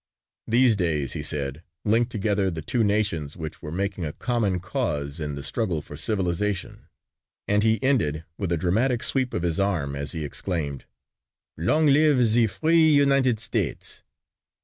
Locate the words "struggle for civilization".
5.43-6.87